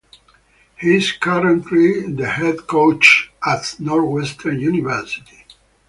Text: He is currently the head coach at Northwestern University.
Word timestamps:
He 0.79 0.95
is 0.95 1.11
currently 1.11 2.11
the 2.11 2.27
head 2.27 2.65
coach 2.65 3.31
at 3.45 3.75
Northwestern 3.79 4.59
University. 4.59 5.45